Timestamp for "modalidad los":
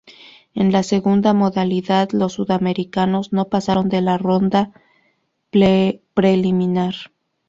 1.35-2.33